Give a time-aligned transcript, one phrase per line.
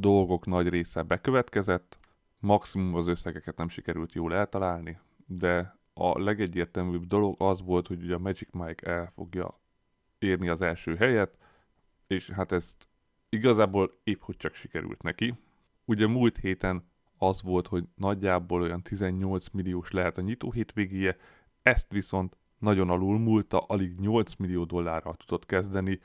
[0.00, 1.98] dolgok nagy része bekövetkezett,
[2.38, 8.14] maximum az összegeket nem sikerült jól eltalálni, de a legegyértelműbb dolog az volt, hogy ugye
[8.14, 9.60] a Magic Mike el fogja
[10.18, 11.36] érni az első helyet,
[12.06, 12.88] és hát ezt
[13.28, 15.34] igazából épp hogy csak sikerült neki.
[15.84, 16.84] Ugye múlt héten
[17.18, 21.16] az volt, hogy nagyjából olyan 18 milliós lehet a nyitó hétvégéje,
[21.62, 26.00] ezt viszont nagyon alul múlta, alig 8 millió dollárral tudott kezdeni.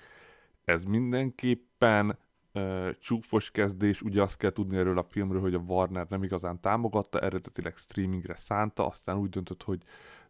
[0.64, 2.18] Ez mindenképpen
[2.54, 6.60] uh, csúfos kezdés, ugye azt kell tudni erről a filmről, hogy a Warner nem igazán
[6.60, 9.82] támogatta, eredetileg streamingre szánta, aztán úgy döntött, hogy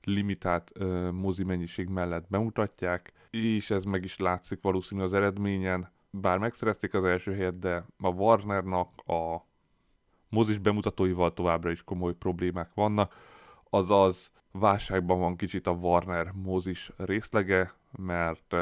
[0.04, 6.38] limitált uh, mozi mennyiség mellett bemutatják, és ez meg is látszik valószínű az eredményen, bár
[6.38, 9.48] megszerezték az első helyet, de a Warnernak a
[10.30, 13.16] mozis bemutatóival továbbra is komoly problémák vannak,
[13.70, 18.56] azaz válságban van kicsit a Warner mozis részlege, mert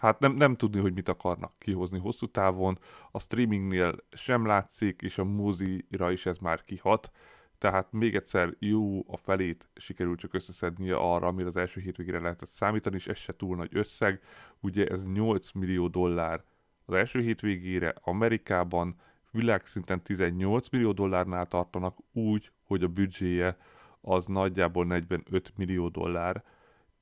[0.00, 2.78] hát nem, nem tudni, hogy mit akarnak kihozni hosszú távon.
[3.10, 7.10] A streamingnél sem látszik, és a mozira is ez már kihat.
[7.58, 12.48] Tehát még egyszer jó a felét sikerült csak összeszednie arra, amire az első hétvégére lehetett
[12.48, 14.20] számítani, és ez se túl nagy összeg.
[14.60, 16.42] Ugye ez 8 millió dollár
[16.84, 18.96] az első hétvégére Amerikában,
[19.30, 23.56] világszinten 18 millió dollárnál tartanak, úgy, hogy a büdzséje
[24.00, 26.44] az nagyjából 45 millió dollár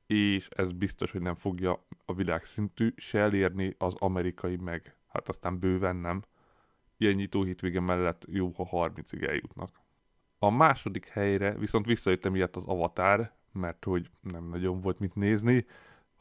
[0.08, 5.58] és ez biztos, hogy nem fogja a világszintű se elérni az amerikai meg, hát aztán
[5.58, 6.22] bőven nem.
[6.96, 9.70] Ilyen nyitó hétvége mellett jó, ha 30-ig eljutnak.
[10.38, 15.66] A második helyre viszont visszajöttem ilyet az Avatar, mert hogy nem nagyon volt mit nézni,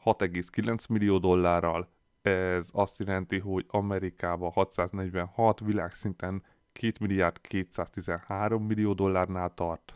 [0.04, 1.88] 6,9 millió dollárral,
[2.22, 9.94] ez azt jelenti, hogy Amerikában 646, világszinten 2 milliárd 213 millió dollárnál tart.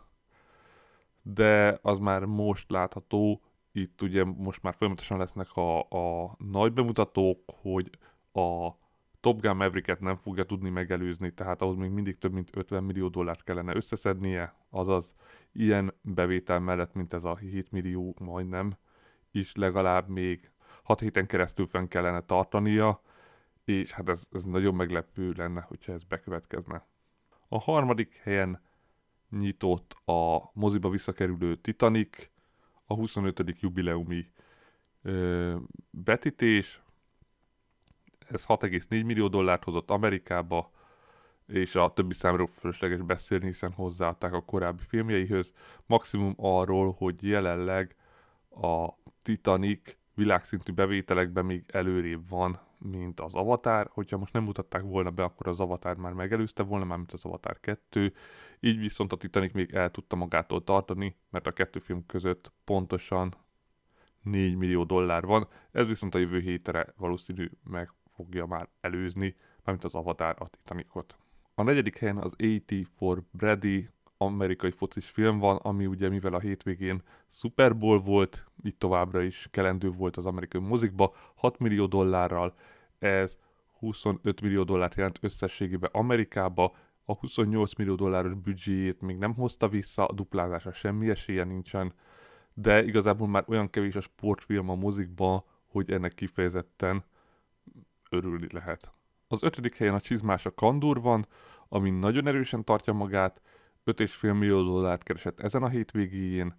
[1.21, 3.41] De az már most látható,
[3.75, 7.89] itt ugye most már folyamatosan lesznek a, a nagy bemutatók, hogy
[8.33, 8.69] a
[9.19, 13.07] Top Gun Maverick-et nem fogja tudni megelőzni, tehát ahhoz még mindig több mint 50 millió
[13.07, 15.15] dollárt kellene összeszednie, azaz
[15.51, 18.77] ilyen bevétel mellett, mint ez a 7 millió majdnem,
[19.31, 20.51] is legalább még
[20.83, 23.01] 6 héten keresztül fenn kellene tartania,
[23.65, 26.87] és hát ez, ez nagyon meglepő lenne, hogyha ez bekövetkezne.
[27.47, 28.61] A harmadik helyen
[29.29, 32.29] nyitott a moziba visszakerülő Titanic,
[32.85, 33.43] a 25.
[33.59, 34.31] jubileumi
[35.01, 35.55] ö,
[35.89, 36.81] betítés.
[38.27, 40.71] Ez 6,4 millió dollárt hozott Amerikába,
[41.47, 45.51] és a többi számról fölösleges beszélni, hiszen hozzáadták a korábbi filmjeihöz.
[45.85, 47.95] Maximum arról, hogy jelenleg
[48.49, 48.89] a
[49.21, 53.89] Titanic világszintű bevételekben még előrébb van, mint az Avatar.
[53.93, 57.25] Hogyha most nem mutatták volna be, akkor az Avatar már megelőzte volna, már mint az
[57.25, 58.13] Avatar 2.
[58.59, 63.35] Így viszont a Titanic még el tudta magától tartani, mert a kettő film között pontosan
[64.21, 65.47] 4 millió dollár van.
[65.71, 71.17] Ez viszont a jövő hétre valószínű meg fogja már előzni, mármint az Avatar a Titanicot.
[71.55, 76.39] A negyedik helyen az 80 for Brady amerikai focis film van, ami ugye mivel a
[76.39, 82.55] hétvégén Super Bowl volt, így továbbra is kelendő volt az amerikai mozikba, 6 millió dollárral,
[83.03, 83.37] ez
[83.79, 90.05] 25 millió dollárt jelent összességében Amerikába, a 28 millió dolláros büdzséjét még nem hozta vissza,
[90.05, 91.93] a duplázása semmi esélye nincsen,
[92.53, 97.03] de igazából már olyan kevés a sportfilm a mozikba, hogy ennek kifejezetten
[98.09, 98.91] örülni lehet.
[99.27, 101.27] Az ötödik helyen a csizmás a Kandur van,
[101.69, 103.41] ami nagyon erősen tartja magát,
[103.85, 106.55] 5,5 millió dollárt keresett ezen a hétvégén,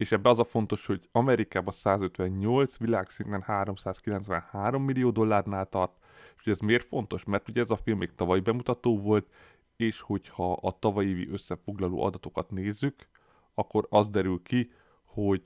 [0.00, 5.92] és ebbe az a fontos, hogy Amerikában 158, világszinten 393 millió dollárnál tart,
[6.38, 7.24] és ez miért fontos?
[7.24, 9.30] Mert ugye ez a film még tavaly bemutató volt,
[9.76, 13.08] és hogyha a tavalyi évi összefoglaló adatokat nézzük,
[13.54, 14.72] akkor az derül ki,
[15.04, 15.42] hogy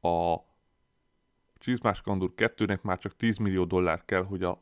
[0.00, 0.36] a
[1.58, 4.58] Csizmás Kandur 2-nek már csak 10 millió dollár kell, hogy a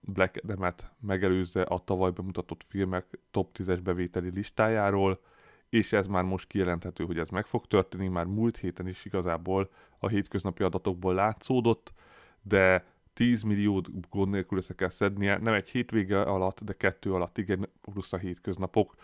[0.00, 5.20] Black Adam-et megelőzze a tavaly bemutatott filmek top 10-es bevételi listájáról,
[5.68, 9.70] és ez már most kijelenthető, hogy ez meg fog történni, már múlt héten is igazából
[9.98, 11.92] a hétköznapi adatokból látszódott,
[12.42, 17.38] de 10 milliót gond nélkül össze kell szednie, nem egy hétvége alatt, de kettő alatt,
[17.38, 18.94] igen, plusz a hétköznapok,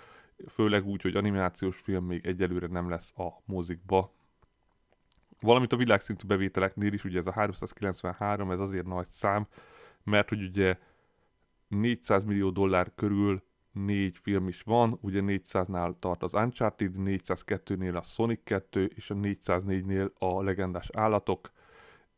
[0.49, 4.13] főleg úgy, hogy animációs film még egyelőre nem lesz a mozikba.
[5.41, 9.47] Valamint a világszintű bevételeknél is, ugye ez a 393, ez azért nagy szám,
[10.03, 10.79] mert hogy ugye
[11.69, 13.43] 400 millió dollár körül
[13.75, 19.15] négy film is van, ugye 400-nál tart az Uncharted, 402-nél a Sonic 2, és a
[19.15, 21.51] 404-nél a legendás állatok,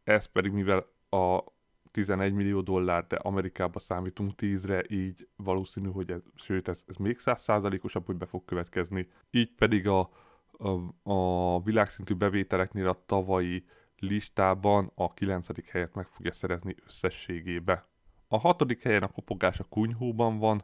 [0.05, 1.45] ez pedig mivel a
[1.91, 7.17] 11 millió dollár, de Amerikába számítunk 10-re, így valószínű, hogy ez, sőt, ez, ez még
[7.25, 9.09] 100%-osabb, hogy be fog következni.
[9.31, 10.11] Így pedig a,
[10.59, 13.65] a, a világszintű bevételeknél a tavalyi
[13.99, 15.71] listában a 9.
[15.71, 17.87] helyet meg fogja szerezni összességébe.
[18.29, 20.63] A hatodik helyen a kopogás a kunyhóban van,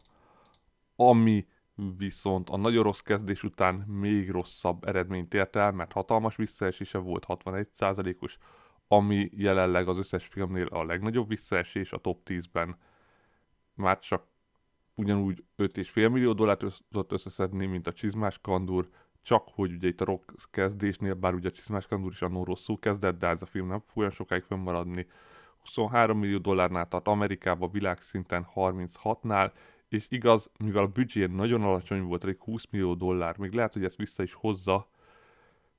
[1.09, 1.47] ami
[1.99, 7.25] viszont a nagyon rossz kezdés után még rosszabb eredményt ért el, mert hatalmas visszaesése volt
[7.29, 8.39] 61%-os,
[8.89, 12.77] ami jelenleg az összes filmnél a legnagyobb visszaesés a top 10-ben.
[13.75, 14.27] Már csak
[14.95, 18.89] ugyanúgy 5,5 millió dollárt tudott összeszedni, mint a Csizmás Kandur,
[19.23, 22.79] csak hogy ugye itt a rock kezdésnél, bár ugye a Csizmás Kandur is annól rosszul
[22.79, 25.07] kezdett, de ez a film nem fog olyan sokáig fönnmaradni.
[25.61, 29.53] 23 millió dollárnál tart Amerikában világszinten 36-nál,
[29.93, 33.85] és igaz, mivel a büdzsé nagyon alacsony volt, elég 20 millió dollár, még lehet, hogy
[33.85, 34.89] ezt vissza is hozza,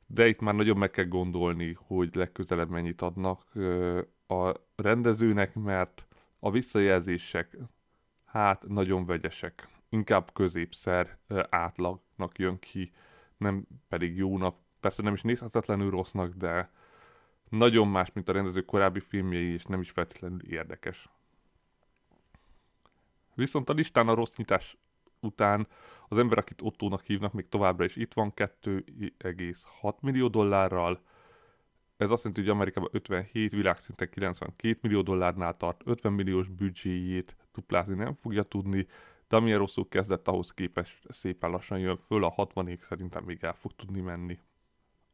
[0.07, 3.51] de itt már nagyon meg kell gondolni, hogy legközelebb mennyit adnak
[4.27, 6.07] a rendezőnek, mert
[6.39, 7.57] a visszajelzések
[8.25, 9.68] hát nagyon vegyesek.
[9.89, 11.18] Inkább középszer
[11.50, 12.92] átlagnak jön ki,
[13.38, 14.56] nem pedig jónak.
[14.80, 16.71] Persze nem is nézhetetlenül rossznak, de
[17.50, 21.10] nagyon más, mint a rendező korábbi filmjei, és nem is feltétlenül érdekes.
[23.36, 24.78] Viszont a listán a rossz nyitás
[25.20, 25.68] után
[26.08, 31.02] az ember, akit Ottónak hívnak, még továbbra is itt van 2,6 millió dollárral.
[31.98, 37.96] Ez azt jelenti, hogy Amerikában 57, világszinten 92 millió dollárnál tart, 50 milliós büdzséjét duplázni
[37.96, 38.88] nem fogja tudni,
[39.28, 43.54] de amilyen rosszul kezdett, ahhoz képest szépen lassan jön föl, a 60 szerintem még el
[43.54, 44.40] fog tudni menni.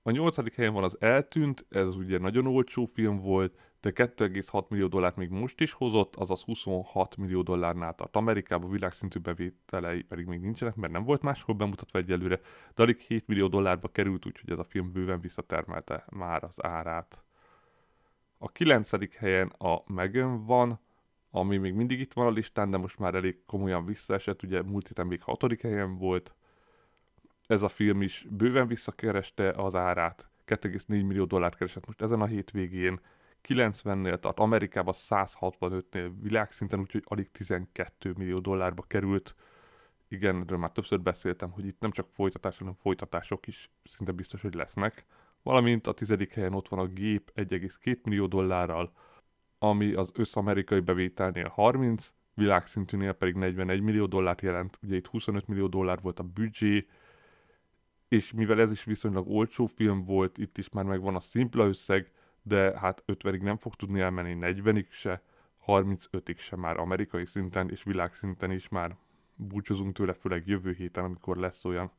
[0.09, 4.87] A nyolcadik helyen van az Eltűnt, ez ugye nagyon olcsó film volt, de 2,6 millió
[4.87, 10.39] dollárt még most is hozott, azaz 26 millió dollárnál tart Amerikában, világszintű bevételei pedig még
[10.39, 12.39] nincsenek, mert nem volt máshol bemutatva egyelőre,
[12.75, 17.23] de alig 7 millió dollárba került, úgyhogy ez a film bőven visszatermelte már az árát.
[18.37, 20.79] A kilencedik helyen a Megan van,
[21.31, 24.87] ami még mindig itt van a listán, de most már elég komolyan visszaesett, ugye múlt
[24.87, 26.33] héten még hatodik helyen volt,
[27.49, 30.29] ez a film is bőven visszakereste az árát.
[30.47, 32.99] 2,4 millió dollárt keresett most ezen a hétvégén.
[33.47, 39.35] 90-nél tart, Amerikában 165-nél világszinten, úgyhogy alig 12 millió dollárba került.
[40.07, 44.41] Igen, erről már többször beszéltem, hogy itt nem csak folytatás, hanem folytatások is szinte biztos,
[44.41, 45.05] hogy lesznek.
[45.43, 48.91] Valamint a tizedik helyen ott van a gép 1,2 millió dollárral,
[49.59, 54.79] ami az összamerikai bevételnél 30, világszintűnél pedig 41 millió dollárt jelent.
[54.81, 56.87] Ugye itt 25 millió dollár volt a büdzsé,
[58.09, 62.11] és mivel ez is viszonylag olcsó film volt, itt is már megvan a szimpla összeg,
[62.41, 65.21] de hát 50-ig nem fog tudni elmenni, 40-ig se,
[65.67, 68.95] 35-ig se már amerikai szinten és világszinten is már
[69.35, 71.91] búcsúzunk tőle, főleg jövő héten, amikor lesz olyan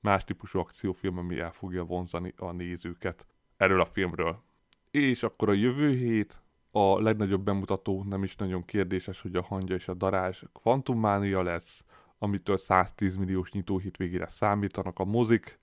[0.00, 4.42] más típusú akciófilm, ami el fogja vonzani a nézőket erről a filmről.
[4.90, 9.74] És akkor a jövő hét a legnagyobb bemutató, nem is nagyon kérdéses, hogy a hangya
[9.74, 11.84] és a darázs kvantummánia lesz,
[12.18, 15.58] amitől 110 milliós nyitóhit végére számítanak a mozik,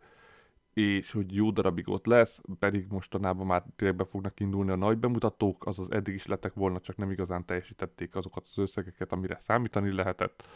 [0.73, 4.97] és hogy jó darabig ott lesz, pedig mostanában már tényleg be fognak indulni a nagy
[4.97, 9.91] bemutatók, azaz eddig is lettek volna, csak nem igazán teljesítették azokat az összegeket, amire számítani
[9.91, 10.47] lehetett.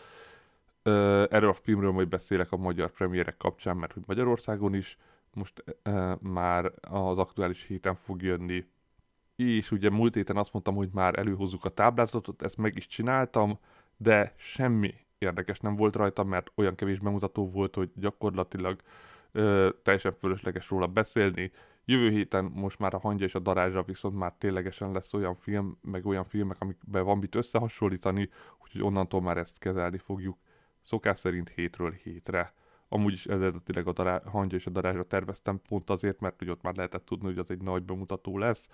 [1.30, 4.98] Erről a filmről majd beszélek a magyar premierek kapcsán, mert hogy Magyarországon is
[5.34, 8.66] most e, már az aktuális héten fog jönni.
[9.36, 13.60] És ugye múlt héten azt mondtam, hogy már előhozzuk a táblázatot, ezt meg is csináltam,
[13.98, 18.81] de semmi érdekes nem volt rajta, mert olyan kevés bemutató volt, hogy gyakorlatilag
[19.31, 21.51] ö, teljesen fölösleges róla beszélni.
[21.86, 25.77] Jövő héten most már a hangja és a darázsa viszont már ténylegesen lesz olyan film,
[25.81, 28.29] meg olyan filmek, amikben van mit összehasonlítani,
[28.63, 30.38] úgyhogy onnantól már ezt kezelni fogjuk.
[30.81, 32.53] Szokás szerint hétről hétre.
[32.89, 36.62] Amúgy is eredetileg a dará- hangja és a darázsa terveztem pont azért, mert hogy ott
[36.62, 38.67] már lehetett tudni, hogy az egy nagy bemutató lesz,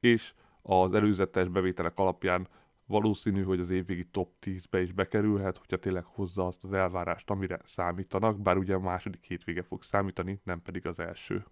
[0.00, 2.48] és az előzetes bevételek alapján
[2.88, 7.60] valószínű, hogy az évvégi top 10-be is bekerülhet, hogyha tényleg hozza azt az elvárást, amire
[7.64, 11.44] számítanak, bár ugye a második hétvége fog számítani, nem pedig az első.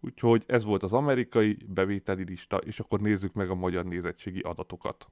[0.00, 5.10] Úgyhogy ez volt az amerikai bevételi lista, és akkor nézzük meg a magyar nézettségi adatokat.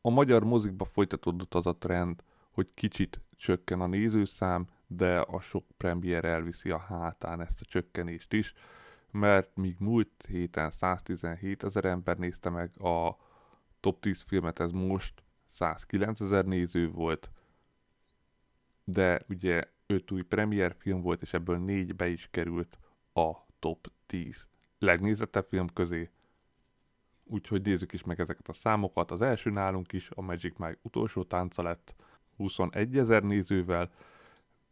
[0.00, 5.64] A magyar mozikba folytatódott az a trend, hogy kicsit csökken a nézőszám, de a sok
[5.76, 8.54] premier elviszi a hátán ezt a csökkenést is,
[9.18, 13.16] mert míg múlt héten 117 ezer ember nézte meg a
[13.80, 17.30] top 10 filmet, ez most 109 ezer néző volt,
[18.84, 22.78] de ugye 5 új premier film volt, és ebből 4 be is került
[23.12, 24.46] a top 10
[24.78, 26.10] legnézettebb film közé.
[27.24, 29.10] Úgyhogy nézzük is meg ezeket a számokat.
[29.10, 31.94] Az első nálunk is a Magic Mike utolsó tánca lett
[32.36, 33.90] 21 ezer nézővel,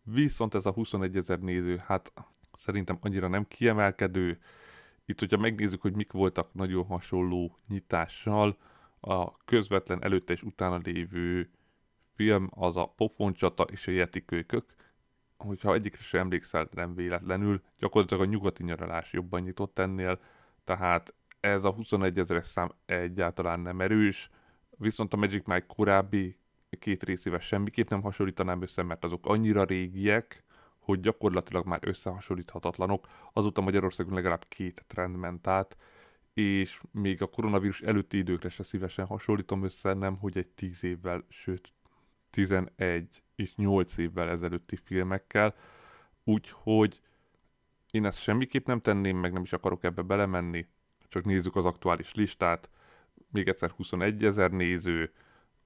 [0.03, 2.13] viszont ez a 21 ezer néző, hát
[2.57, 4.39] szerintem annyira nem kiemelkedő.
[5.05, 8.57] Itt, hogyha megnézzük, hogy mik voltak nagyon hasonló nyitással,
[9.01, 11.51] a közvetlen előtte és utána lévő
[12.15, 14.75] film az a Pofoncsata és a Yeti kölykök.
[15.37, 20.21] Hogyha egyikre sem emlékszel, nem véletlenül, gyakorlatilag a nyugati nyaralás jobban nyitott ennél,
[20.65, 24.31] tehát ez a 21 ezeres szám egyáltalán nem erős,
[24.71, 26.39] viszont a Magic Mike korábbi
[26.79, 30.45] két részével semmiképp nem hasonlítanám össze, mert azok annyira régiek,
[30.87, 33.09] hogy gyakorlatilag már összehasonlíthatatlanok.
[33.33, 35.77] Azóta Magyarországon legalább két trend ment át,
[36.35, 41.25] és még a koronavírus előtti időkre se szívesen hasonlítom össze, nem hogy egy 10 évvel,
[41.29, 41.73] sőt
[42.31, 45.55] 11 és 8 évvel ezelőtti filmekkel,
[46.25, 47.01] úgyhogy
[47.91, 50.67] én ezt semmiképp nem tenném, meg nem is akarok ebbe belemenni,
[51.09, 52.69] csak nézzük az aktuális listát,
[53.31, 55.13] még egyszer 21 ezer néző,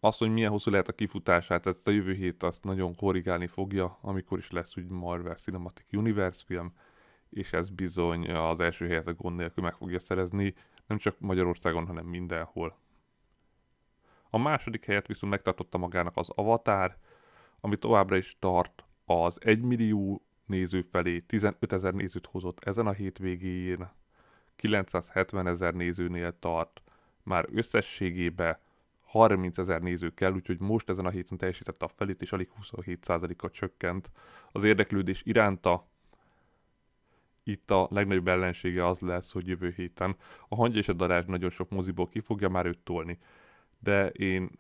[0.01, 3.99] az, hogy milyen hosszú lehet a kifutását, ezt a jövő hét azt nagyon korrigálni fogja,
[4.01, 6.73] amikor is lesz úgy Marvel Cinematic Universe film,
[7.31, 10.55] és ez bizony az első helyet a gond nélkül meg fogja szerezni,
[10.87, 12.79] nem csak Magyarországon, hanem mindenhol.
[14.31, 16.97] A második helyet viszont megtartotta magának az Avatar,
[17.61, 22.93] ami továbbra is tart az 1 millió néző felé, 15 ezer nézőt hozott ezen a
[22.93, 23.91] hétvégén,
[24.57, 26.83] 970 ezer nézőnél tart,
[27.23, 28.59] már összességében
[29.11, 33.51] 30 ezer néző kell, úgyhogy most ezen a héten teljesítette a felét, és alig 27%-a
[33.51, 34.11] csökkent
[34.53, 35.89] az érdeklődés iránta.
[37.43, 40.17] Itt a legnagyobb ellensége az lesz, hogy jövő héten
[40.49, 43.19] a hangya és a darázs nagyon sok moziból ki fogja már őt tolni.
[43.79, 44.51] De én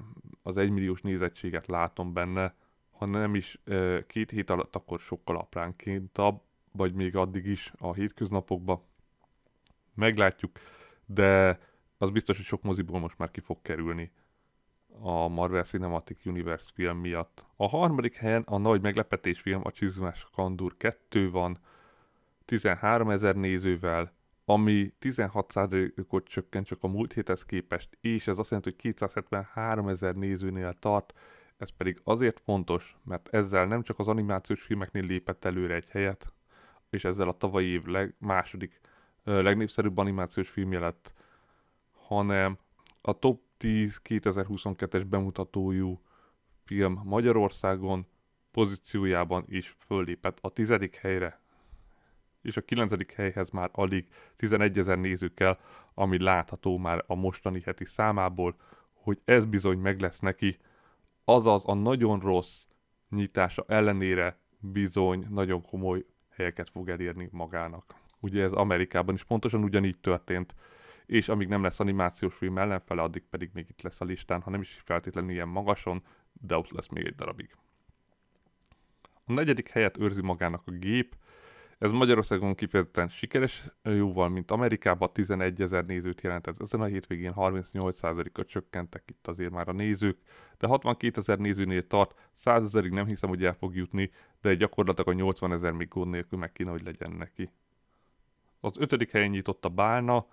[0.42, 2.54] az egymilliós nézettséget látom benne,
[2.90, 3.60] ha nem is
[4.06, 6.42] két hét alatt, akkor sokkal apránkéntabb,
[6.72, 8.82] vagy még addig is a hétköznapokban.
[9.94, 10.58] Meglátjuk,
[11.06, 11.58] de
[11.98, 14.12] az biztos, hogy sok moziból most már ki fog kerülni
[15.02, 17.46] a Marvel Cinematic Universe film miatt.
[17.56, 21.58] A harmadik helyen a nagy meglepetés film, a Csizmás Kandur 2 van,
[22.44, 24.12] 13 ezer nézővel,
[24.44, 30.14] ami 16%-ot csökkent csak a múlt héthez képest, és ez azt jelenti, hogy 273 ezer
[30.14, 31.12] nézőnél tart,
[31.56, 36.32] ez pedig azért fontos, mert ezzel nem csak az animációs filmeknél lépett előre egy helyet,
[36.90, 38.80] és ezzel a tavalyi év leg, második
[39.24, 41.14] legnépszerűbb animációs filmje lett,
[41.92, 42.58] hanem
[43.00, 46.00] a top 10 2022-es bemutatójú
[46.64, 48.06] film Magyarországon
[48.50, 51.40] pozíciójában is föllépett a tizedik helyre,
[52.42, 55.58] és a kilencedik helyhez már alig 11 ezer néző kell,
[55.94, 58.56] ami látható már a mostani heti számából,
[58.92, 60.58] hogy ez bizony meg lesz neki,
[61.24, 62.64] azaz a nagyon rossz
[63.08, 67.94] nyitása ellenére bizony nagyon komoly helyeket fog elérni magának.
[68.20, 70.54] Ugye ez Amerikában is pontosan ugyanígy történt
[71.10, 74.50] és amíg nem lesz animációs film ellenfele, addig pedig még itt lesz a listán, ha
[74.50, 76.02] nem is feltétlenül ilyen magason,
[76.32, 77.56] de ott lesz még egy darabig.
[79.24, 81.16] A negyedik helyet őrzi magának a gép,
[81.78, 86.62] ez Magyarországon kifejezetten sikeres, jóval, mint Amerikában, 11 ezer nézőt jelentett.
[86.62, 90.18] Ezen a hétvégén 38%-a csökkentek itt azért már a nézők,
[90.58, 95.08] de 62 ezer nézőnél tart, 100 ezerig nem hiszem, hogy el fog jutni, de gyakorlatilag
[95.08, 97.50] a 80 ezer még gond nélkül meg kéne, hogy legyen neki.
[98.60, 100.26] Az ötödik helyen nyitott a Bálna,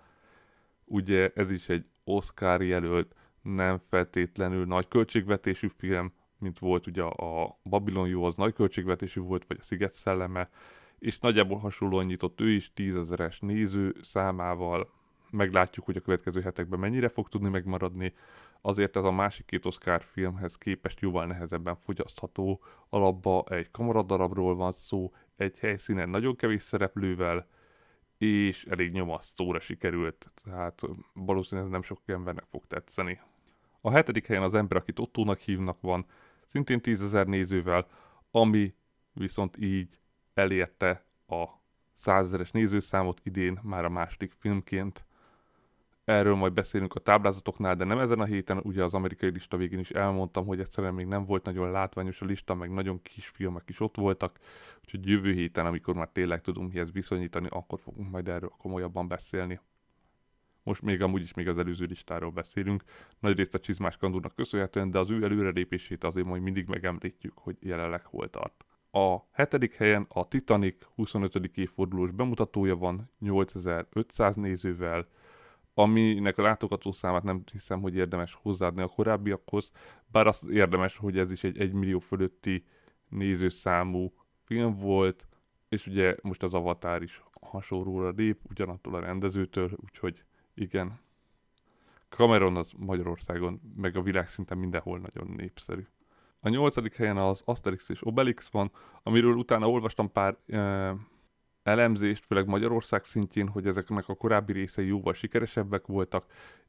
[0.88, 7.58] ugye ez is egy Oscar jelölt, nem feltétlenül nagy költségvetésű film, mint volt ugye a
[7.62, 10.50] Babylon jó, az nagy költségvetésű volt, vagy a Sziget szelleme,
[10.98, 14.90] és nagyjából hasonlóan nyitott ő is tízezeres néző számával.
[15.30, 18.14] Meglátjuk, hogy a következő hetekben mennyire fog tudni megmaradni.
[18.60, 22.62] Azért ez a másik két Oscar filmhez képest jóval nehezebben fogyasztható.
[22.88, 27.46] Alapba egy kamaradarabról van szó, egy helyszínen nagyon kevés szereplővel,
[28.18, 30.82] és elég nyomasztóra sikerült, tehát
[31.12, 33.20] valószínűleg ez nem sok embernek fog tetszeni.
[33.80, 36.06] A hetedik helyen az ember, akit Ottónak hívnak van,
[36.46, 37.86] szintén tízezer nézővel,
[38.30, 38.74] ami
[39.12, 39.98] viszont így
[40.34, 41.44] elérte a
[41.94, 45.04] százezeres nézőszámot idén már a második filmként.
[46.08, 49.78] Erről majd beszélünk a táblázatoknál, de nem ezen a héten, ugye az amerikai lista végén
[49.78, 53.68] is elmondtam, hogy egyszerűen még nem volt nagyon látványos a lista, meg nagyon kis filmek
[53.68, 54.38] is ott voltak,
[54.84, 59.60] úgyhogy jövő héten, amikor már tényleg tudunk mihez viszonyítani, akkor fogunk majd erről komolyabban beszélni.
[60.62, 62.82] most még amúgy is még az előző listáról beszélünk,
[63.18, 68.04] nagyrészt a Csizmás Kandúrnak köszönhetően, de az ő előrelépését azért majd mindig megemlítjük, hogy jelenleg
[68.04, 68.64] hol tart.
[68.90, 71.50] A hetedik helyen a Titanic 25.
[71.54, 75.06] évfordulós bemutatója van 8500 nézővel,
[75.78, 79.70] aminek a látogató számát nem hiszem, hogy érdemes hozzáadni a korábbiakhoz,
[80.06, 82.64] bár az érdemes, hogy ez is egy 1 millió fölötti
[83.08, 84.12] nézőszámú
[84.44, 85.26] film volt,
[85.68, 90.22] és ugye most az Avatar is hasonlóra lép, ugyanattól a rendezőtől, úgyhogy
[90.54, 91.00] igen.
[92.08, 95.86] Cameron az Magyarországon, meg a világ szinte mindenhol nagyon népszerű.
[96.40, 98.70] A nyolcadik helyen az Asterix és Obelix van,
[99.02, 100.94] amiről utána olvastam pár e,
[101.68, 106.26] elemzést, főleg Magyarország szintjén, hogy ezeknek a korábbi részei jóval sikeresebbek voltak.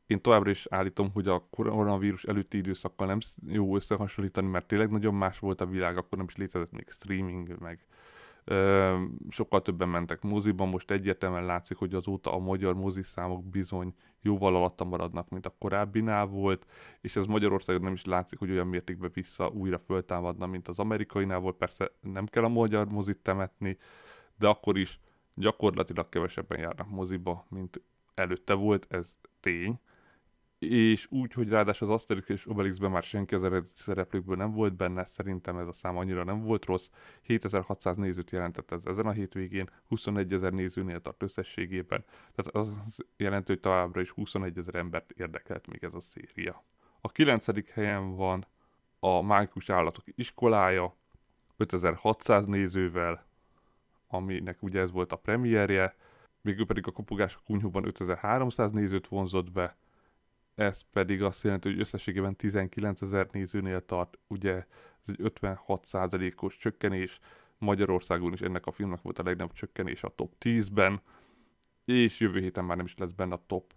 [0.08, 5.14] Én továbbra is állítom, hogy a koronavírus előtti időszakkal nem jó összehasonlítani, mert tényleg nagyon
[5.14, 7.86] más volt a világ, akkor nem is létezett még streaming, meg
[8.44, 8.96] ö,
[9.30, 14.84] sokkal többen mentek moziba, most egyértelműen látszik, hogy azóta a magyar moziszámok bizony jóval alatta
[14.84, 16.66] maradnak, mint a korábbinál volt,
[17.02, 21.40] és ez Magyarországon nem is látszik, hogy olyan mértékben vissza újra föltámadna, mint az amerikainál
[21.40, 21.56] volt.
[21.56, 23.78] Persze nem kell a magyar mozit temetni,
[24.40, 25.00] de akkor is
[25.34, 27.82] gyakorlatilag kevesebben járnak moziba, mint
[28.14, 29.80] előtte volt, ez tény.
[30.60, 34.76] És úgy, hogy ráadásul az Asterix és Obelixben már senki az eredeti szereplőkből nem volt
[34.76, 36.90] benne, szerintem ez a szám annyira nem volt rossz.
[37.22, 42.06] 7600 nézőt jelentett ez ezen a hétvégén, 21 ezer nézőnél tart összességében.
[42.36, 42.72] Tehát az
[43.18, 46.64] jelenti, hogy továbbra is 21 ezer embert érdekelt még ez a széria.
[47.02, 47.72] A 9.
[47.72, 48.48] helyen van
[49.00, 50.98] a Mágikus Állatok iskolája,
[51.58, 53.29] 5600 nézővel,
[54.10, 55.96] aminek ugye ez volt a premierje,
[56.42, 59.78] végül pedig a kopogás a kunyhóban 5300 nézőt vonzott be,
[60.56, 64.54] ez pedig azt jelenti, hogy összességében 19 ezer nézőnél tart, ugye
[65.06, 67.20] ez egy 56% os csökkenés,
[67.58, 71.02] Magyarországon is ennek a filmnek volt a legnagyobb csökkenés a top 10-ben,
[71.86, 73.74] és jövő héten már nem is lesz benne a top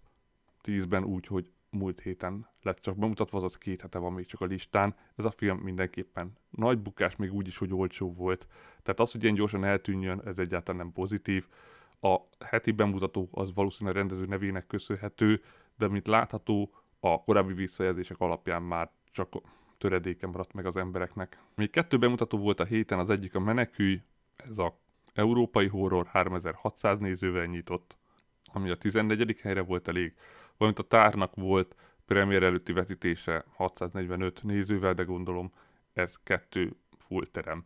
[0.63, 4.95] 10-ben, úgyhogy múlt héten lett csak bemutatva, azaz két hete van még csak a listán.
[5.15, 8.47] Ez a film mindenképpen nagy bukás, még úgy is, hogy olcsó volt.
[8.83, 11.47] Tehát az, hogy ilyen gyorsan eltűnjön, ez egyáltalán nem pozitív.
[12.01, 15.41] A heti bemutató az valószínűleg a rendező nevének köszönhető,
[15.77, 19.33] de mint látható, a korábbi visszajelzések alapján már csak
[19.77, 21.39] töredéken maradt meg az embereknek.
[21.55, 24.01] Még kettő bemutató volt a héten, az egyik a Menekülj,
[24.35, 24.79] ez a
[25.13, 27.97] európai horror 3600 nézővel nyitott,
[28.45, 29.39] ami a 14.
[29.41, 30.13] helyre volt elég,
[30.57, 35.51] valamint a Tárnak volt premier előtti vetítése 645 nézővel, de gondolom
[35.93, 37.65] ez kettő full terem.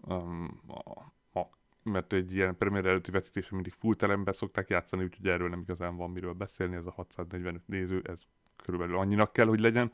[0.00, 0.90] Um, a,
[1.38, 1.48] a,
[1.82, 5.96] mert egy ilyen premier előtti vetítése mindig full teremben szokták játszani, úgyhogy erről nem igazán
[5.96, 8.22] van miről beszélni, ez a 645 néző, ez
[8.56, 9.92] körülbelül annyinak kell, hogy legyen.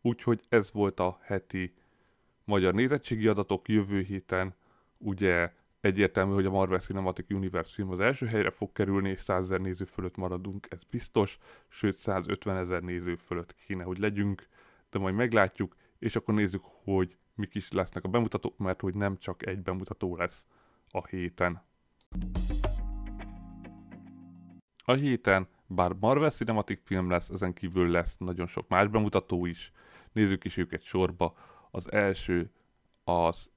[0.00, 1.74] Úgyhogy ez volt a heti
[2.44, 4.54] magyar nézettségi adatok jövő héten.
[4.98, 9.42] Ugye egyértelmű, hogy a Marvel Cinematic Universe film az első helyre fog kerülni, és 100
[9.42, 11.38] ezer néző fölött maradunk, ez biztos,
[11.68, 14.48] sőt 150 ezer néző fölött kéne, hogy legyünk,
[14.90, 19.18] de majd meglátjuk, és akkor nézzük, hogy mik is lesznek a bemutatók, mert hogy nem
[19.18, 20.44] csak egy bemutató lesz
[20.90, 21.62] a héten.
[24.84, 29.72] A héten, bár Marvel Cinematic film lesz, ezen kívül lesz nagyon sok más bemutató is,
[30.12, 31.36] nézzük is őket sorba.
[31.70, 32.50] Az első
[33.04, 33.50] az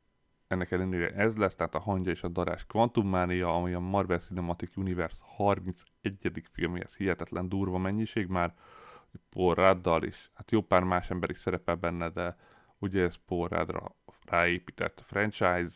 [0.52, 4.20] ennek ellenére ez lesz, tehát a Hangya és a Darás Quantum Mania, ami a Marvel
[4.20, 6.44] Cinematic Universe 31.
[6.52, 8.54] filmje, hihetetlen durva mennyiség már,
[9.30, 12.38] Paul Ruddal is, hát jó pár más ember is szerepel benne, de
[12.80, 15.76] ugye ez Paul Ruddra ráépített franchise,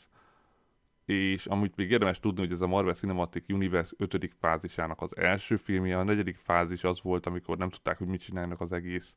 [1.06, 4.36] és amúgy még érdemes tudni, hogy ez a Marvel Cinematic Universe 5.
[4.40, 8.62] fázisának az első filmje, a negyedik fázis az volt, amikor nem tudták, hogy mit csinálnak
[8.62, 9.16] az egész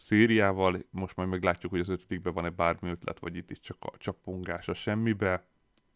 [0.00, 3.96] szériával, most majd meglátjuk, hogy az ötödikben van-e bármi ötlet, vagy itt is csak a
[3.98, 5.44] csapongás a semmibe.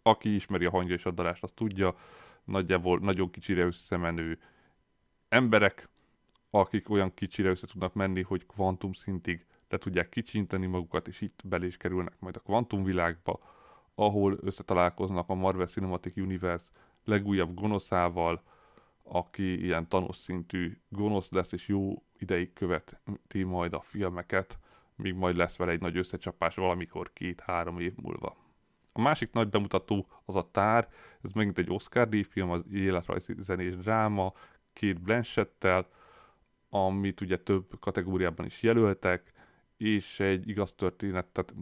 [0.02, 1.96] Aki ismeri a hangja és a dalást, azt tudja,
[2.44, 4.38] nagyjából nagyon kicsire összemenő
[5.28, 5.88] emberek,
[6.50, 11.40] akik olyan kicsire össze tudnak menni, hogy kvantum szintig le tudják kicsinteni magukat, és itt
[11.44, 13.40] bele is kerülnek majd a kvantumvilágba,
[13.94, 16.66] ahol összetalálkoznak a Marvel Cinematic Universe
[17.04, 18.42] legújabb gonoszával,
[19.04, 24.58] aki ilyen tanos szintű gonosz lesz, és jó ideig követi majd a filmeket,
[24.96, 28.36] míg majd lesz vele egy nagy összecsapás valamikor két-három év múlva.
[28.92, 30.88] A másik nagy bemutató az a Tár,
[31.22, 34.32] ez megint egy Oscar díjfilm, az életrajzi zenés dráma,
[34.72, 35.88] két Blanchettel,
[36.68, 39.32] amit ugye több kategóriában is jelöltek,
[39.76, 41.54] és egy igaz történet, tehát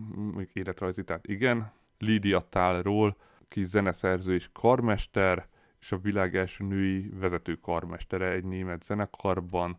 [0.52, 3.16] életrajzi, tehát igen, Lídia Tálról,
[3.48, 5.48] ki zeneszerző és karmester,
[5.83, 9.79] és a világ első női vezető karmestere egy német zenekarban,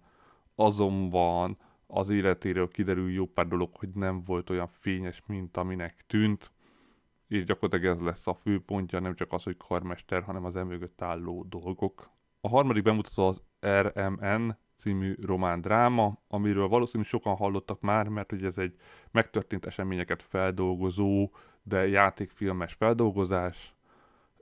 [0.56, 6.52] azonban az életéről kiderül jó pár dolog, hogy nem volt olyan fényes, mint aminek tűnt,
[7.28, 11.02] és gyakorlatilag ez lesz a fő pontja, nem csak az, hogy karmester, hanem az emögött
[11.02, 12.10] álló dolgok.
[12.42, 13.42] A harmadik bemutató az
[13.82, 18.76] RMN című román dráma, amiről valószínűleg sokan hallottak már, mert hogy ez egy
[19.12, 21.30] megtörtént eseményeket feldolgozó,
[21.62, 23.73] de játékfilmes feldolgozás.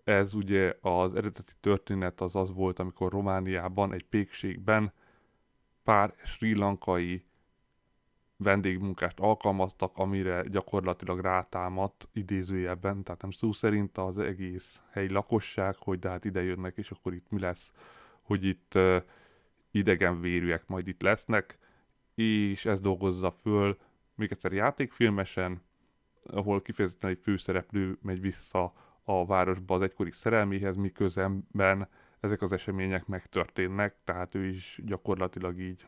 [0.04, 4.94] Ez ugye az eredeti történet az az volt, amikor Romániában egy pékségben
[5.84, 7.26] pár sri lankai
[8.38, 16.00] vendégmunkást alkalmaztak, amire gyakorlatilag rátámadt idézőjelben, tehát nem szó szerint az egész helyi lakosság, hogy
[16.00, 17.72] de hát ide jönnek, és akkor itt mi lesz,
[18.22, 19.04] hogy itt uh,
[19.72, 21.58] idegenvérűek majd itt lesznek,
[22.16, 23.78] és ez dolgozza föl
[24.16, 25.62] még egyszer játékfilmesen,
[26.24, 31.88] ahol kifejezetten egy főszereplő megy vissza a városba az egykori szerelméhez, miközben
[32.20, 35.88] ezek az események megtörténnek, tehát ő is gyakorlatilag így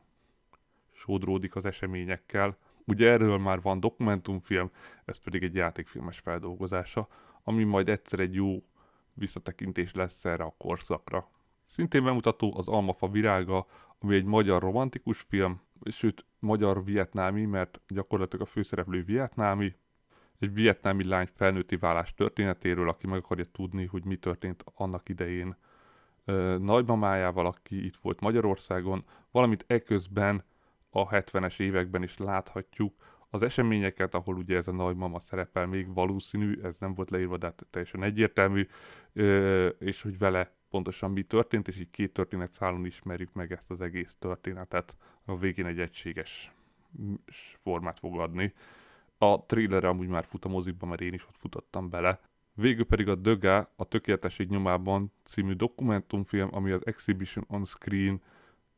[0.92, 2.58] sódródik az eseményekkel.
[2.86, 4.72] Ugye erről már van dokumentumfilm,
[5.06, 7.08] ez pedig egy játékfilmes feldolgozása,
[7.44, 8.64] ami majd egyszer egy jó
[9.14, 11.30] visszatekintés lesz erre a korszakra.
[11.68, 13.68] Szintén bemutató az Almafa virága,
[14.00, 19.76] ami egy magyar romantikus film, sőt magyar-vietnámi, mert gyakorlatilag a főszereplő vietnámi,
[20.44, 25.56] egy vietnámi lány felnőtti válás történetéről, aki meg akarja tudni, hogy mi történt annak idején
[26.60, 30.44] nagymamájával, aki itt volt Magyarországon, valamint eközben
[30.90, 32.94] a 70-es években is láthatjuk
[33.30, 37.46] az eseményeket, ahol ugye ez a nagymama szerepel, még valószínű, ez nem volt leírva, de
[37.46, 38.68] hát teljesen egyértelmű,
[39.80, 43.82] és hogy vele pontosan mi történt, és így két történet szálon ismerjük meg ezt az
[43.82, 44.96] egész történetet.
[45.26, 46.52] A végén egy egységes
[47.58, 48.54] formát fog adni.
[49.24, 52.20] A trailer amúgy már fut a mozikban, mert én is ott futottam bele.
[52.54, 58.22] Végül pedig a Döga, a Tökéletesség nyomában című dokumentumfilm, ami az Exhibition on Screen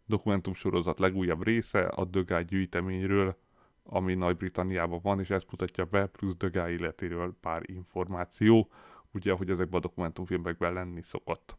[0.05, 3.37] dokumentumsorozat legújabb része a Dögá gyűjteményről,
[3.83, 8.69] ami Nagy-Britanniában van, és ezt mutatja be, plusz Dögá életéről pár információ,
[9.13, 11.57] ugye, ahogy ezekben a dokumentumfilmekben lenni szokott.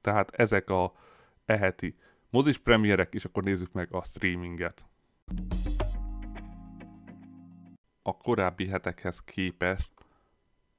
[0.00, 0.92] Tehát ezek a
[1.44, 1.96] eheti
[2.30, 4.84] mozis premierek, és akkor nézzük meg a streaminget.
[8.02, 9.90] A korábbi hetekhez képest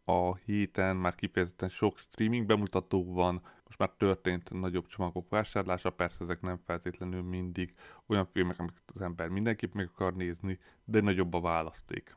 [0.05, 6.23] a héten már kifejezetten sok streaming bemutató van, most már történt nagyobb csomagok vásárlása, persze
[6.23, 7.73] ezek nem feltétlenül mindig
[8.07, 12.15] olyan filmek, amiket az ember mindenképp meg akar nézni, de nagyobb a választék.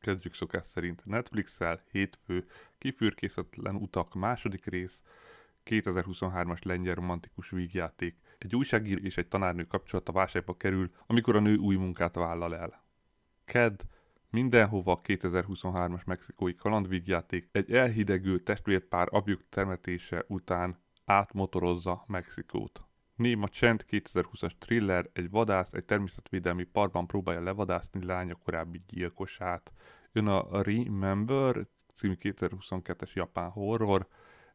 [0.00, 5.02] Kezdjük szokás szerint Netflix-el, hétfő, kifürkészetlen utak második rész,
[5.64, 8.16] 2023-as lengyel romantikus vígjáték.
[8.38, 12.82] Egy újságíró és egy tanárnő kapcsolata válságba kerül, amikor a nő új munkát vállal el.
[13.50, 13.80] Ked,
[14.30, 22.84] Mindenhova 2023-as mexikói kalandvígjáték egy elhidegült testvérpár apjuk temetése után átmotorozza Mexikót.
[23.14, 29.72] Néma Csend 2020-as thriller, egy vadász egy természetvédelmi parkban próbálja levadászni lánya korábbi gyilkosát.
[30.12, 34.06] Jön a Remember című 2022-es japán horror,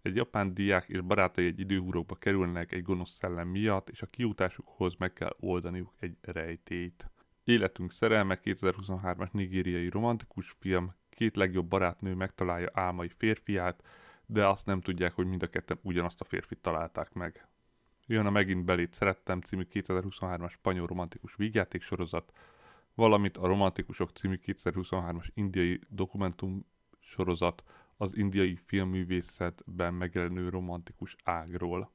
[0.01, 4.95] egy japán diák és barátai egy időhúrókba kerülnek egy gonosz szellem miatt, és a kiutásukhoz
[4.95, 7.09] meg kell oldaniuk egy rejtélyt.
[7.45, 13.83] Életünk szerelme 2023-as nigériai romantikus film, két legjobb barátnő megtalálja álmai férfiát,
[14.25, 17.47] de azt nem tudják, hogy mind a ketten ugyanazt a férfit találták meg.
[18.05, 22.31] Jön a Megint belét szerettem című 2023-as spanyol romantikus vígjáték sorozat,
[22.95, 26.65] valamint a Romantikusok című 2023-as indiai dokumentum
[26.99, 27.63] sorozat
[27.97, 31.91] az indiai filmművészetben megjelenő romantikus ágról.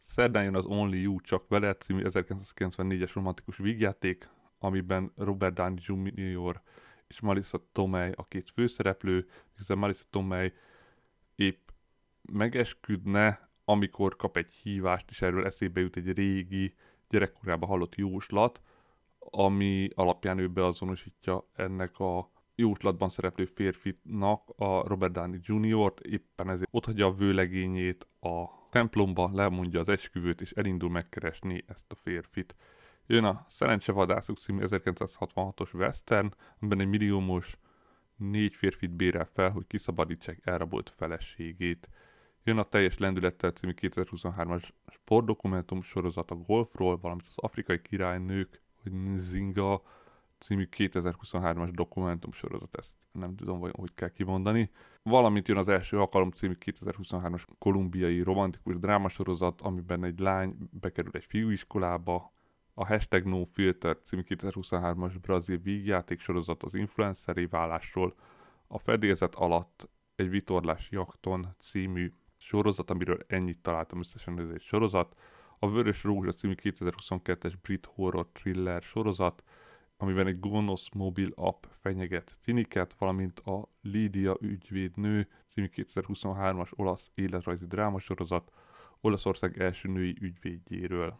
[0.00, 6.60] Szerdán jön az Only You Csak Veled című 1994-es romantikus vígjáték, amiben Robert Downey Jr.
[7.06, 10.52] és Marissa Tomei a két főszereplő, hiszen Marissa Tomei
[11.34, 11.68] épp
[12.32, 16.74] megesküdne, amikor kap egy hívást, és erről eszébe jut egy régi,
[17.08, 18.60] gyerekkorában hallott jóslat,
[19.18, 22.30] ami alapján ő beazonosítja ennek a
[22.60, 29.80] jóslatban szereplő férfinak a Robert Downey Jr.-t, éppen ezért otthagyja a vőlegényét a templomba, lemondja
[29.80, 32.54] az esküvőt, és elindul megkeresni ezt a férfit.
[33.06, 37.58] Jön a Szerencsevadászok című 1966-os western, amiben egy milliómos
[38.16, 41.88] négy férfit bérel fel, hogy kiszabadítsák elrabolt feleségét.
[42.44, 48.92] Jön a teljes lendülettel című 2023-as sportdokumentum sorozat a golfról, valamint az afrikai királynők, hogy
[48.92, 49.82] Nzinga
[50.40, 54.70] című 2023-as dokumentum sorozat, ezt nem tudom, hogy kell kimondani.
[55.02, 61.24] Valamint jön az első alkalom című 2023-as kolumbiai romantikus drámasorozat, amiben egy lány bekerül egy
[61.24, 62.32] fiúiskolába,
[62.74, 68.14] a Hashtag No Filter című 2023-as brazil vígjáték sorozat az influenceri válásról,
[68.66, 75.14] a fedélzet alatt egy vitorlás jakton című sorozat, amiről ennyit találtam összesen, ez egy sorozat,
[75.58, 79.42] a Vörös Rózsa című 2022-es brit horror thriller sorozat,
[80.00, 87.66] amiben egy gonosz mobil app fenyeget Tiniket, valamint a Lídia ügyvédnő című 2023-as olasz életrajzi
[87.66, 88.52] drámasorozat,
[89.00, 91.18] Olaszország első női ügyvédjéről.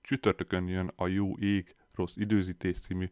[0.00, 3.08] Csütörtökön jön a Jó ég, rossz időzítés című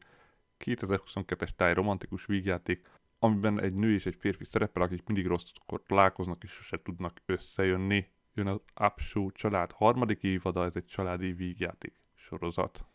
[0.64, 6.42] 2022-es táj romantikus vígjáték, amiben egy nő és egy férfi szerepel, akik mindig rosszkor találkoznak
[6.42, 8.06] és sose tudnak összejönni.
[8.34, 12.91] Jön az Up Show család harmadik évada, ez egy családi vígjáték sorozat.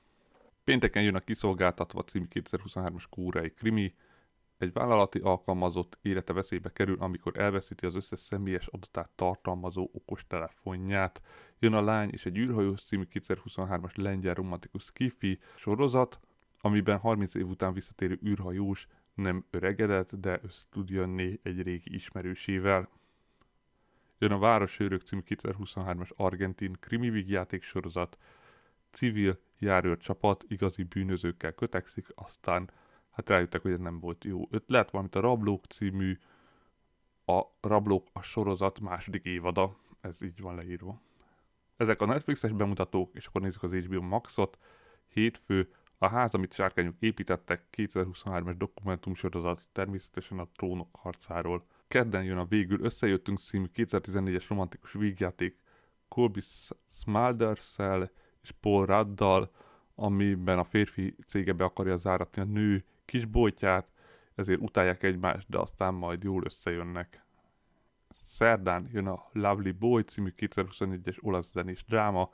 [0.67, 3.95] Pénteken jön a Kiszolgáltatva című 2023-as kórai krimi,
[4.57, 11.21] egy vállalati alkalmazott élete veszélybe kerül, amikor elveszíti az összes személyes adatát tartalmazó okostelefonját.
[11.59, 16.19] Jön a Lány és egy űrhajós című 2023-as lengyel romantikus skifi sorozat,
[16.61, 22.89] amiben 30 év után visszatérő űrhajós nem öregedett, de össze tud jönni egy régi ismerősével.
[24.17, 28.17] Jön a Városőrök című 2023-as argentin krimi játék sorozat,
[28.91, 32.71] civil járőr csapat igazi bűnözőkkel kötekszik, aztán
[33.11, 36.17] hát rájöttek, hogy ez nem volt jó ötlet, valamint a Rablók című
[37.25, 41.01] a Rablók a sorozat második évada, ez így van leírva.
[41.77, 44.57] Ezek a Netflixes bemutatók, és akkor nézzük az HBO Maxot.
[45.07, 51.65] Hétfő a ház, amit sárkányok építettek, 2023-es dokumentumsorozat, természetesen a trónok harcáról.
[51.87, 55.59] Kedden jön a Végül Összejöttünk című 2014-es romantikus vígjáték
[56.07, 56.41] Colby
[56.89, 57.61] smulders
[58.47, 59.51] és Paul Ruddal,
[59.95, 63.87] amiben a férfi cége be akarja záratni a nő kis boltját,
[64.35, 67.25] ezért utálják egymást, de aztán majd jól összejönnek.
[68.09, 72.29] Szerdán jön a Lovely Boy című 2021-es olasz zenés dráma,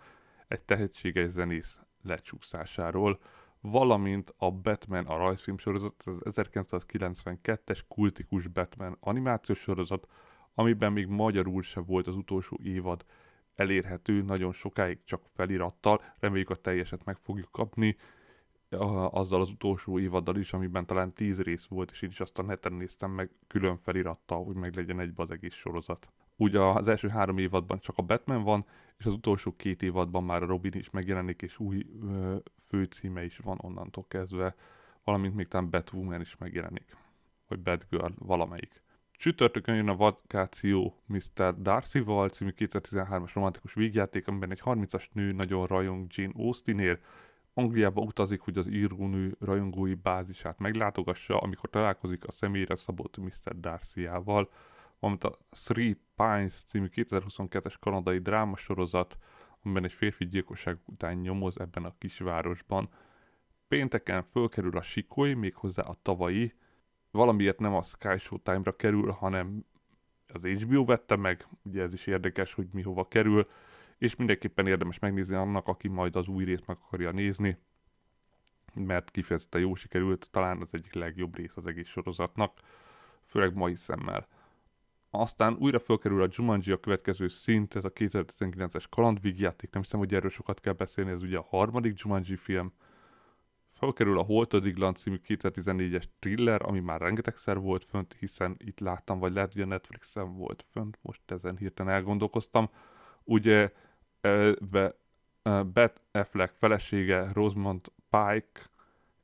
[0.47, 3.19] egy tehetséges zenész lecsúszásáról,
[3.61, 10.07] valamint a Batman a rajzfilm sorozat, az 1992-es kultikus Batman animációs sorozat,
[10.53, 13.05] amiben még magyarul se volt az utolsó évad
[13.55, 17.97] elérhető, nagyon sokáig csak felirattal, reméljük a teljeset meg fogjuk kapni,
[19.11, 22.41] azzal az utolsó évaddal is, amiben talán 10 rész volt, és én is azt a
[22.41, 26.07] neten néztem meg külön felirattal, hogy meg legyen egybe az egész sorozat.
[26.35, 28.65] Ugye az első három évadban csak a Batman van,
[28.97, 32.35] és az utolsó két évadban már a Robin is megjelenik, és új ö,
[32.67, 34.55] főcíme is van onnantól kezdve,
[35.03, 36.97] valamint még talán Batwoman is megjelenik,
[37.47, 38.82] vagy Batgirl, valamelyik.
[39.23, 41.61] Csütörtökön jön a vakáció Mr.
[41.61, 47.05] Darcy-val című 2013-as romantikus vígjáték, amiben egy 30-as nő nagyon rajong Jane Austenért,
[47.53, 53.59] Angliába utazik, hogy az írónő rajongói bázisát meglátogassa, amikor találkozik a személyre szabott Mr.
[53.59, 54.49] Darcy-ával,
[54.99, 59.17] valamint a Three Pines című 2022-es kanadai drámasorozat,
[59.61, 62.89] amiben egy férfi gyilkosság után nyomoz ebben a kisvárosban.
[63.67, 66.53] Pénteken fölkerül a Sikoly, méghozzá a tavalyi,
[67.13, 69.65] valamiért nem a Sky Showtime-ra kerül, hanem
[70.27, 73.49] az HBO vette meg, ugye ez is érdekes, hogy mi hova kerül,
[73.97, 77.57] és mindenképpen érdemes megnézni annak, aki majd az új részt meg akarja nézni,
[78.73, 82.59] mert kifejezetten jó sikerült, talán az egyik legjobb rész az egész sorozatnak,
[83.25, 84.27] főleg mai szemmel.
[85.09, 90.13] Aztán újra felkerül a Jumanji a következő szint, ez a 2019-es kalandvígjáték, nem hiszem, hogy
[90.13, 92.73] erről sokat kell beszélni, ez ugye a harmadik Jumanji film.
[93.83, 99.19] Felkerül a Holtodig Land című 2014-es thriller, ami már rengetegszer volt fönt, hiszen itt láttam,
[99.19, 102.69] vagy lehet, hogy a Netflixen volt fönt, most ezen hirtelen elgondolkoztam.
[103.23, 103.71] Ugye
[104.71, 104.95] be,
[105.73, 108.61] Beth Affleck felesége Rosamund Pike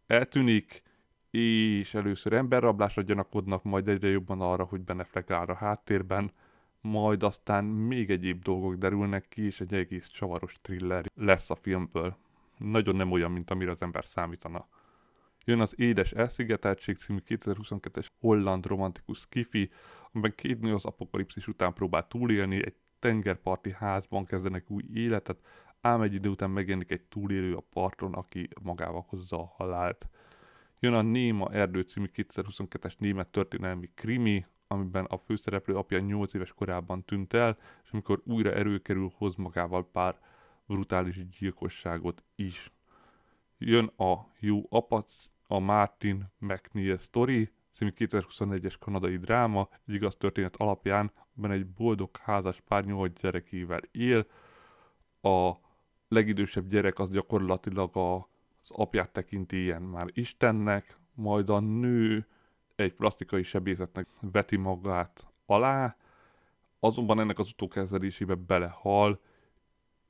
[0.07, 0.83] eltűnik,
[1.31, 6.31] és először emberrablásra gyanakodnak, majd egyre jobban arra, hogy Ben Affleck áll a háttérben,
[6.81, 12.17] majd aztán még egyéb dolgok derülnek ki, és egy egész csavaros thriller lesz a filmből.
[12.59, 14.67] Nagyon nem olyan, mint amire az ember számítana.
[15.45, 19.71] Jön az Édes Elszigeteltség című 2022-es holland romantikus kifi,
[20.11, 25.39] amiben két nő az apokalipszis után próbál túlélni, egy tengerparti házban kezdenek új életet,
[25.81, 30.09] ám egy idő után megjelenik egy túlélő a parton, aki magával hozza a halált.
[30.79, 36.53] Jön a Néma Erdő című 2022-es német történelmi krimi, amiben a főszereplő apja 8 éves
[36.53, 40.19] korában tűnt el, és amikor újra erőkerül, hoz magával pár
[40.69, 42.71] brutális gyilkosságot is.
[43.57, 50.55] Jön a Jó Apac, a Martin McNeil Story, című 2021-es kanadai dráma, egy igaz történet
[50.55, 54.25] alapján, amiben egy boldog házas pár nyolc gyerekével él.
[55.21, 55.51] A
[56.07, 62.27] legidősebb gyerek az gyakorlatilag a, az apját tekinti ilyen már Istennek, majd a nő
[62.75, 65.95] egy plastikai sebészetnek veti magát alá,
[66.79, 69.19] azonban ennek az utókezelésébe belehal,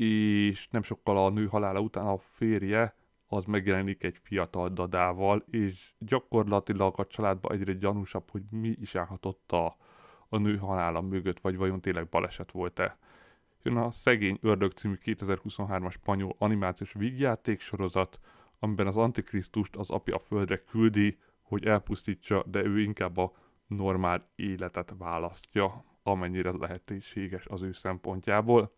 [0.05, 2.95] és nem sokkal a nő halála után a férje
[3.27, 9.51] az megjelenik egy fiatal dadával, és gyakorlatilag a családban egyre gyanúsabb, hogy mi is állhatott
[9.51, 9.75] a,
[10.29, 12.97] a nő halála mögött, vagy vajon tényleg baleset volt-e.
[13.63, 18.19] Jön a Szegény Ördög című 2023-as spanyol animációs vígjáték sorozat,
[18.59, 23.31] amiben az Antikrisztust az apja a földre küldi, hogy elpusztítsa, de ő inkább a
[23.67, 28.77] normál életet választja, amennyire lehetőséges az ő szempontjából.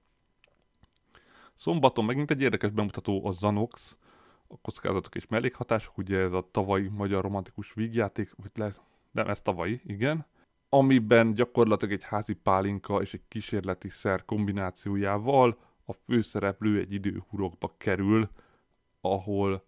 [1.61, 3.97] Szombaton megint egy érdekes bemutató a Zanox,
[4.47, 8.73] a kockázatok és mellékhatások, ugye ez a tavalyi magyar romantikus vígjáték, vagy le,
[9.11, 10.25] nem, ez tavalyi, igen,
[10.69, 18.29] amiben gyakorlatilag egy házi pálinka és egy kísérleti szer kombinációjával a főszereplő egy időhurokba kerül,
[19.01, 19.65] ahol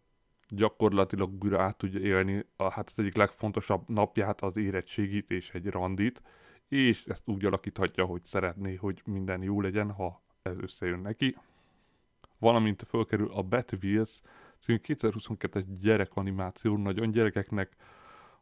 [0.48, 5.68] gyakorlatilag újra át tudja élni a, hát az egyik legfontosabb napját, az érettségit és egy
[5.68, 6.22] randit,
[6.68, 11.36] és ezt úgy alakíthatja, hogy szeretné, hogy minden jó legyen, ha ez összejön neki.
[12.44, 14.22] Valamint fölkerül a Bat Wheels
[14.60, 17.76] című 2022-es gyerekanimáció nagyon gyerekeknek,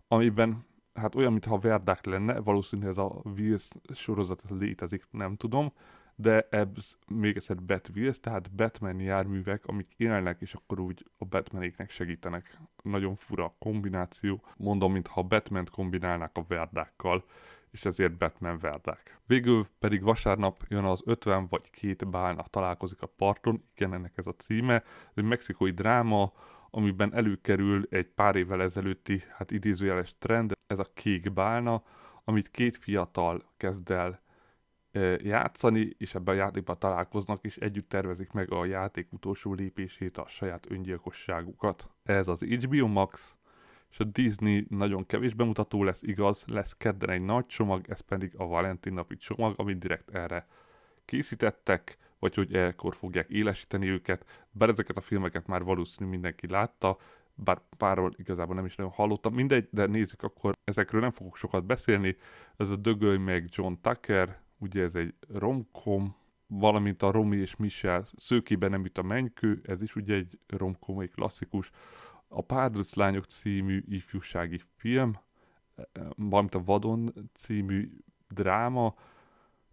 [0.08, 5.74] amiben hát olyan, mintha verdák lenne, valószínűleg ez a Wheels sorozat létezik, nem tudom,
[6.16, 6.68] de ez
[7.08, 12.60] még egyszer Batwheels, tehát Batman járművek, amik élnek, és akkor úgy a Batmanéknek segítenek.
[12.84, 14.42] Nagyon fura kombináció.
[14.58, 17.24] Mondom, mintha Batman kombinálnák a verdákkal,
[17.71, 19.19] és ezért Batman verdák.
[19.25, 24.27] Végül pedig vasárnap jön az 50 vagy két bálna találkozik a parton, igen, ennek ez
[24.27, 24.73] a címe.
[24.73, 26.34] Ez egy mexikói dráma,
[26.69, 31.84] amiben előkerül egy pár évvel ezelőtti, hát idézőjeles trend, ez a kék bálna,
[32.23, 34.21] amit két fiatal kezd el
[35.17, 40.27] játszani, és ebben a játékban találkoznak, és együtt tervezik meg a játék utolsó lépését, a
[40.27, 41.89] saját öngyilkosságukat.
[42.03, 43.36] Ez az HBO Max,
[43.91, 48.34] és a Disney nagyon kevés bemutató lesz, igaz, lesz kedden egy nagy csomag, ez pedig
[48.38, 50.47] a Valentin napi csomag, amit direkt erre
[51.06, 56.97] készítettek, vagy hogy ekkor fogják élesíteni őket, bár ezeket a filmeket már valószínű mindenki látta,
[57.34, 61.65] bár párról igazából nem is nagyon hallottam, mindegy, de nézzük akkor, ezekről nem fogok sokat
[61.65, 62.15] beszélni,
[62.58, 66.15] ez a Dögöly meg John Tucker, ugye ez egy romkom,
[66.47, 70.99] valamint a Romi és Michel Szőkében nem itt a mennykő, ez is ugye egy romkom,
[70.99, 71.71] egy klasszikus.
[72.34, 75.20] A Pádruc lányok című ifjúsági film,
[76.15, 77.91] valamint a Vadon című
[78.30, 78.96] dráma,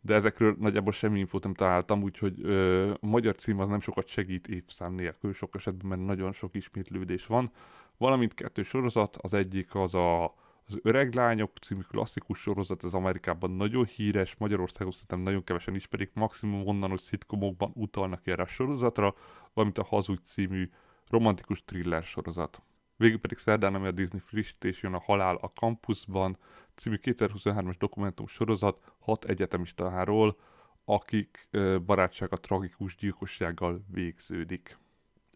[0.01, 4.07] de ezekről nagyjából semmi infót nem találtam, úgyhogy ö, a magyar cím az nem sokat
[4.07, 7.53] segít évszám nélkül, sok esetben, mert nagyon sok ismétlődés van.
[7.97, 10.35] Valamint kettő sorozat, az egyik az a
[10.71, 16.11] az Öreg Lányok című klasszikus sorozat, ez Amerikában nagyon híres, Magyarországon szerintem nagyon kevesen ismerik,
[16.15, 19.15] maximum onnan, hogy szitkomokban utalnak erre a sorozatra,
[19.53, 20.71] valamint a Hazug című
[21.11, 22.63] romantikus thriller sorozat.
[22.97, 26.39] Végül pedig szerdán, ami a Disney frissítés jön a Halál a Campusban
[26.75, 30.39] című 2023-as dokumentum sorozat hat egyetemistáról,
[30.85, 31.49] akik
[31.87, 34.79] barátsága tragikus gyilkossággal végződik.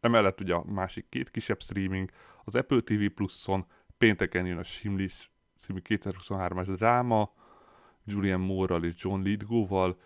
[0.01, 2.11] Emellett ugye a másik két kisebb streaming,
[2.45, 3.67] az Apple TV Plus-on
[3.99, 7.33] pénteken jön a Simlis című 2023-as dráma,
[8.05, 10.01] Julian Moore-ral és John Lithgow-val,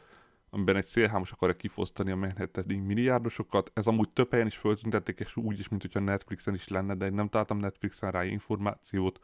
[0.56, 3.70] amiben egy szélhámos akarja kifosztani a Manhattani milliárdosokat.
[3.74, 7.06] Ez amúgy több helyen is föltüntették, és úgy is, mint hogyha Netflixen is lenne, de
[7.06, 9.20] én nem találtam Netflixen rá információt.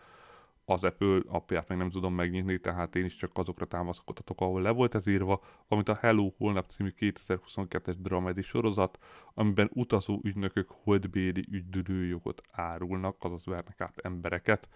[0.64, 4.70] Az Apple appját meg nem tudom megnyitni, tehát én is csak azokra támaszkodhatok, ahol le
[4.70, 8.98] volt ez írva, amit a Hello Holnap című 2022-es dramedi sorozat,
[9.34, 14.68] amiben utazó ügynökök holdbédi ügydülőjogot árulnak, azaz vernek át embereket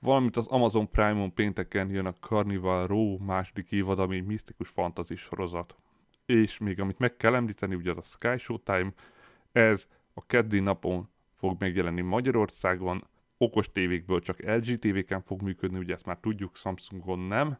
[0.00, 5.76] valamint az Amazon Prime-on pénteken jön a Carnival Row második évad, ami misztikus fantasy sorozat.
[6.26, 8.92] És még amit meg kell említeni, ugye az a Sky Showtime,
[9.52, 13.06] ez a keddi napon fog megjelenni Magyarországon,
[13.38, 17.58] okos tévékből csak LG tévéken fog működni, ugye ezt már tudjuk, Samsungon nem,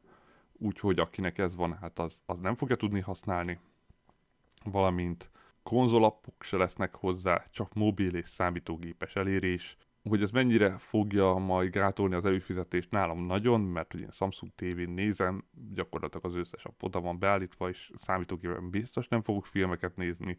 [0.53, 3.59] úgyhogy akinek ez van, hát az, az nem fogja tudni használni.
[4.65, 5.31] Valamint
[5.63, 12.15] konzolapok se lesznek hozzá, csak mobil és számítógépes elérés, hogy ez mennyire fogja majd gátolni
[12.15, 17.19] az előfizetést nálam nagyon, mert ugye Samsung TV-n nézem, gyakorlatilag az összes app oda van
[17.19, 20.39] beállítva, és számítógépen biztos nem fogok filmeket nézni,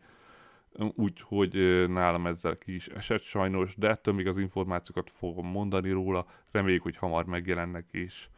[0.95, 1.53] úgyhogy
[1.89, 6.83] nálam ezzel ki is esett sajnos, de ettől még az információkat fogom mondani róla, reméljük,
[6.83, 8.29] hogy hamar megjelennek, és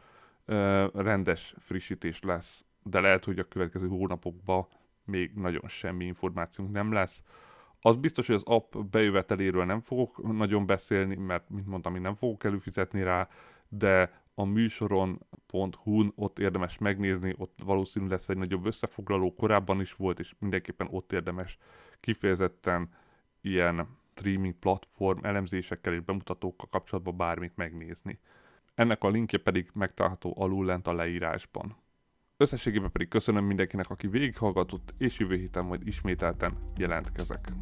[0.94, 4.66] rendes frissítés lesz, de lehet, hogy a következő hónapokban
[5.04, 7.22] még nagyon semmi információnk nem lesz,
[7.84, 12.14] az biztos, hogy az app bejöveteléről nem fogok nagyon beszélni, mert, mint mondtam, én nem
[12.14, 13.28] fogok előfizetni rá,
[13.68, 20.18] de a műsoron.hu-n ott érdemes megnézni, ott valószínű lesz egy nagyobb összefoglaló, korábban is volt,
[20.18, 21.58] és mindenképpen ott érdemes
[22.00, 22.88] kifejezetten
[23.40, 28.18] ilyen streaming platform elemzésekkel és bemutatókkal kapcsolatban bármit megnézni.
[28.74, 31.76] Ennek a linkje pedig megtalálható alul lent a leírásban.
[32.36, 37.52] Összességében pedig köszönöm mindenkinek, aki végighallgatott, és jövő héten majd ismételten jelentkezek.